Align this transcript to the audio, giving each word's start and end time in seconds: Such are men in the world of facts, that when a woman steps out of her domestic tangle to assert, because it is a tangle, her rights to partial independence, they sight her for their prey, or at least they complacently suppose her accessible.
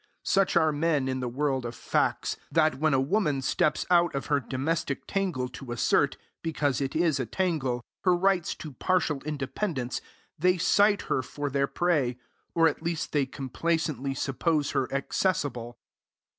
Such 0.25 0.55
are 0.57 0.71
men 0.71 1.07
in 1.07 1.19
the 1.19 1.27
world 1.29 1.63
of 1.63 1.75
facts, 1.75 2.35
that 2.51 2.79
when 2.79 2.95
a 2.95 2.99
woman 2.99 3.43
steps 3.43 3.85
out 3.91 4.15
of 4.15 4.25
her 4.33 4.39
domestic 4.39 5.05
tangle 5.05 5.47
to 5.49 5.71
assert, 5.71 6.17
because 6.41 6.81
it 6.81 6.95
is 6.95 7.19
a 7.19 7.27
tangle, 7.27 7.83
her 8.03 8.15
rights 8.15 8.55
to 8.55 8.71
partial 8.71 9.21
independence, 9.25 10.01
they 10.39 10.57
sight 10.57 11.03
her 11.03 11.21
for 11.21 11.51
their 11.51 11.67
prey, 11.67 12.17
or 12.55 12.67
at 12.67 12.81
least 12.81 13.11
they 13.11 13.27
complacently 13.27 14.15
suppose 14.15 14.71
her 14.71 14.91
accessible. 14.91 15.77